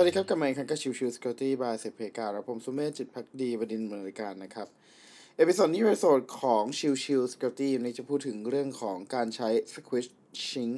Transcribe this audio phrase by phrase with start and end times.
[0.00, 4.68] สวัสดีครับกลับมาอีกครั้งกับ Chill Chill Security by เซเพกาและผมสุเมธจิตภักดีบดินทร์บริการนะครับ
[5.36, 10.72] episode นี้เป็น episode ของ Chill Chill Security นี้จะพูดถึงเรื่องของการใช้ Squidshing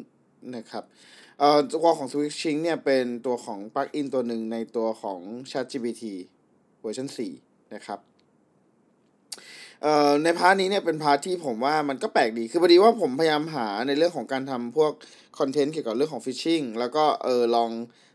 [0.57, 0.85] นะครับ
[1.39, 6.03] เอ่อตัวของ Squidshing เนี่ยเป็นตัวของ plugin ตัวหนึ่งในตัวของ ChatGPT
[6.81, 7.09] เวอร์ชัน
[7.41, 7.99] 4 นะครับ
[9.83, 14.93] เอ่อใน part นี้เนี่ยเป็น part ที่ผมว่ามันก็แปลกดี คือพอดีว่าผมพยายามหาในเรื่องของการทำพวก
[15.39, 17.73] content เกี่ยวกับเรื่องของ phishing แล้วก็เออลอง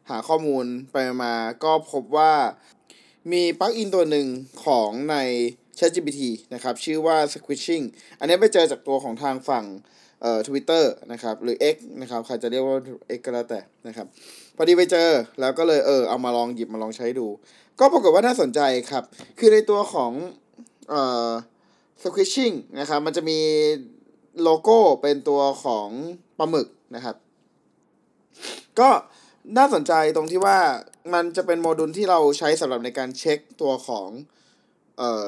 [0.09, 1.33] หาข้อมูลไปมา
[1.63, 2.33] ก็พบว่า
[3.31, 4.27] มี plugin ตัวหนึ่ง
[4.65, 5.15] ของใน
[5.77, 6.21] ChatGPT
[6.53, 7.85] นะครับ ชื่อว่า Squidshing
[8.19, 9.65] อันนี้ไปเจอจากตัวของทางฝั่ง
[10.21, 12.77] เอ่อ Twitter นะครับ หรือ X นะครับ ใครจะเรียกว่า
[13.17, 14.07] X ก็แล้วแต่นะครับ
[14.55, 15.09] พอดีไปเจอ
[15.39, 17.27] แล้วก็เลยเออเอามาลองหยิบมาลองใช้ดู
[17.79, 18.59] ก็ปรากฏว่าน่าสนใจ
[18.91, 19.03] ครับ
[19.39, 20.11] คือในตัวของ
[20.89, 21.31] เอ่อ
[22.03, 23.39] Squidshing นะครับ มันจะมี
[24.41, 25.89] โลโก้เป็นตัวของ
[26.37, 27.15] ปลาหมึกนะครับ
[28.79, 28.89] ก็
[29.57, 30.57] น่าสนใจตรงที่ว่า
[31.13, 34.09] มันจะเป็นโมดูลที่เราใช้สำหรับในการเช็คตัวของ
[34.97, 35.25] เอ่อ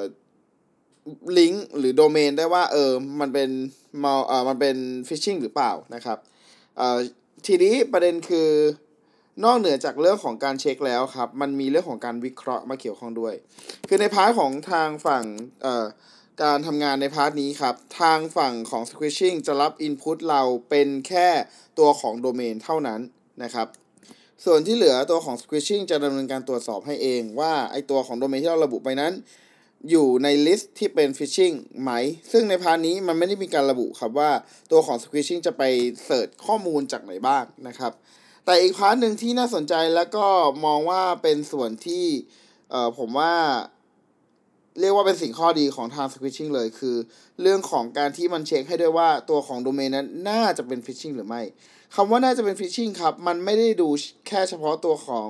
[1.38, 3.50] ลิงก์หรือโดเมนได้ว่าเออมันเป็น
[4.04, 4.78] มาเออมันเป็น
[5.08, 6.18] phishing หรือเปล่านะครับ
[6.78, 6.98] เอ่อ
[7.46, 8.50] ทีนี้ประเด็นคือ
[9.44, 13.34] นอกเหนือจากเรื่องของการเช็คแล้วครับ มันมีเรื่องของการวิเคราะห์มาเกี่ยวข้องด้วย
[13.88, 15.24] คือใน part ของทางฝั่ง
[15.62, 15.86] เอ่อ
[16.44, 21.28] การทำงานใน part นี้ครับ ทางฝั่งของ Squidshing จะรับ Input เราเป็นแค่
[21.80, 23.02] ตัวของโดเมนเท่านั้น
[23.44, 23.68] นะครับ
[24.46, 29.14] ส่วนที่เหลือตัวของ Squidshing จะดำเนินการตรวจสอบให้เองว่าไอตัวของโดเมนที่เราระบุไปนั้น
[29.90, 31.92] อยู่ใน list ที่เป็น phishing ไหม
[32.32, 34.32] ซึ่งใน part นี้มันไม่ได้มีการระบุครับว่า
[34.72, 35.64] ตัวของ Squidshing จะไป
[36.06, 37.92] search ข้อมูลจากไหนบ้างนะครับ
[38.46, 40.28] แต่อีก part หนึ่งที่น่าสนใจแล้วก็
[40.66, 42.06] มองว่าเป็นส่วนที่
[42.70, 43.34] เออผมว่า
[44.80, 46.96] เรียกว่าเป็นสิ่งข้อดีของทาง Squidshing เลยคือ
[47.42, 51.42] เรื่องของการที่มันเช็คให้ด้วยว่าตัวของโดเมนนั้นน่าจะเป็น phishing หรือไม่
[51.96, 53.90] คำว่าน่าจะเป็น phishing ครับ มันไม่ได้ดู
[54.28, 55.30] แค่เฉพาะตัวของ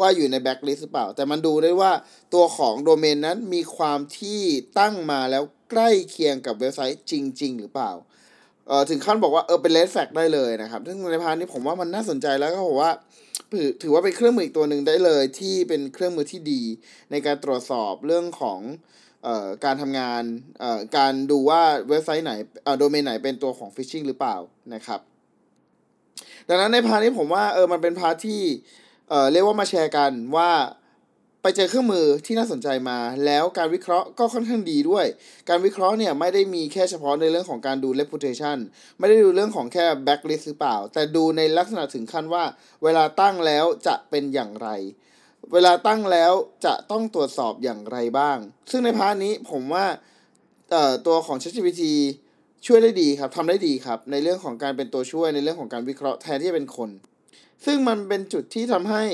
[0.00, 1.92] ว่าอยู่ใน blacklist หรือเปล่า แต่มันดูได้ว่า
[2.34, 4.40] ตัวของโดเมนนั้นมีความที่
[4.78, 7.12] ตั้งมาแล้วใกล้เคียงกับเว็บไซต์จ
[7.42, 7.90] ริง ๆ หรือเปล่า
[8.68, 12.92] เอ่อถึงขั้นบอกว่าเออเป็น red flag ได้เลยนะครับซึ่งใน part นี้ผมว่ามันน่าสนใจแล้วก็ผมว่า
[13.52, 16.62] ถือถือว่าเป็นเครื่องมืออีกตัวหนึ่งได้เลยที่เป็นเครื่องมือที่ดี
[17.10, 18.60] ในการตรวจสอบเรื่องของ
[19.26, 20.22] ออการทำงาน
[20.96, 22.32] การดูว่าเว็บไซต์ไหน
[22.78, 24.36] โดเมนไหนเป็นตัวของ phishing หรือเปล่า
[24.74, 25.00] นะครับ
[26.48, 28.42] ดังนั้นใน part นี้ผมว่าเออมันเป็น part ที่
[29.08, 30.50] เรียกว่ามาแชร์กันว่า
[31.48, 35.06] ไปเจอเครื่องมือที่น่าสนใจมา แล้วการวิเคราะห์ก็ค่อนข้างดีด้วย
[35.48, 38.58] การวิเคราะห์เนี่ยไม่ได้มีแค่เฉพาะในเรื่องของการดู reputation
[38.98, 42.44] ไม่ได้ดูเรื่องของแค่ backlist หรือเปล่า แต่ดูในลักษณะถึงขั้นว่า
[42.82, 44.68] เวลาตั้งแล้วจะเป็นอย่างไร
[45.52, 46.32] เวลาตั้งแล้ว
[46.66, 48.38] จะต้องตรวจสอบอย่างไรบ้าง
[48.70, 49.86] ซึ่งในพาร์ทนี้ผมว่า
[51.06, 51.82] ตัวของ ChatGPT
[52.66, 56.90] ช่วยได้ดีครับทำได้ดีครับ ในเรื่องของการเป็นตัวช่วยในเรื่องของการวิเคราะห์แทนที่จะเป็นคน
[57.64, 59.04] ซึ่งมันเป็นจุดที่ทำให้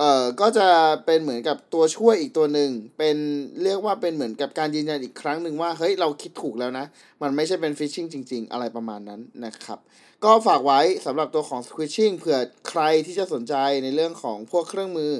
[0.00, 0.68] เอ่อก็จะ
[1.06, 3.16] เป็นเหมือนกับตัวช่วยอีกตัวหนึ่งเป็น
[3.62, 6.86] เรียกว่าเป็นเหมือนกับการยืนยันอีกครั้งหนึ่งว่าเฮ้ยเราคิดถูกแล้วนะ
[7.22, 9.78] มันไม่ใช่เป็นฟิชชิงจริง ๆ อะไรประมาณนั้นนะครับ
[10.24, 15.12] ก็ฝากไว้สำหรับตัวของ Squishing เผื่อใครที่จะสนใจในเรื่องของพวกเครื่องมือ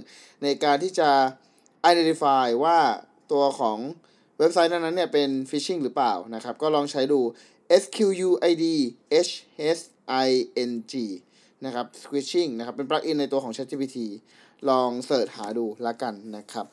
[0.43, 1.11] ในการที่จะ
[1.91, 2.79] identify ว่า
[3.33, 3.79] ตัวของ
[4.39, 7.21] เว็บไซต์นั้นๆเนี่ยเป็น phishing หรือเปล่านะครับ ก็ลองใช้ดู
[7.83, 8.21] squid
[9.27, 9.31] h
[9.79, 9.81] s
[10.27, 10.29] i
[10.71, 10.95] n g
[11.67, 13.99] นะครับ squishing นะครับ เป็นปลั๊กอินในตัวของ ChatGPT
[14.69, 16.67] ลองเสิร์ชหาดูละกันนะครับ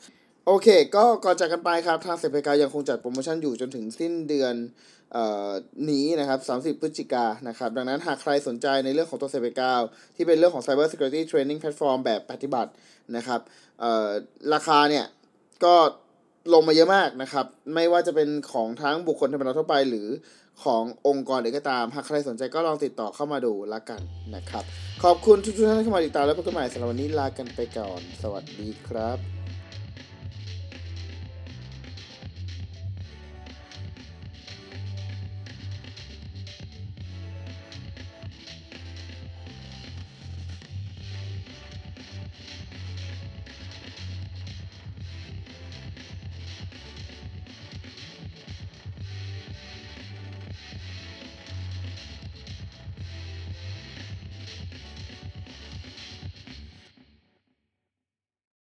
[0.46, 4.54] โอเค ก็ก่อนจากกันไปครับ ทางเซฟกายังคงจัดโปรโมชั่นอยู่จนถึงสิ้นเดือน
[5.16, 5.52] ออ
[5.90, 6.40] นี้นะครับ
[6.76, 9.70] 30 พฤศจิกานะครับ ดังนั้นหากใครสนใจในเรื่องของตัวเซฟกา
[10.16, 12.70] ที่เป็นเรื่องของ Cyber Security Training Platform แบบปฏิบัติ
[13.16, 13.40] นะครับ
[14.54, 15.04] ราคาเนี่ย
[15.64, 15.74] ก็
[16.54, 20.08] ลงมาเยอะมากนะครับ ไม่ว่าจะเป็นของทั้งบุคคลธรรมดาทั่วไปหรือ
[20.64, 24.00] ขององค์กรใดก็ตาม หากใครสนใจก็ลองติดต่อเข้ามาดูละกัน
[24.34, 24.64] นะครับ
[25.04, 29.37] ขอบคุณทุกท่านที่เข้ามาติดตามและพบกันใหม่สำหรับวันนี้ลากันไปก่อน สวัสดีครับ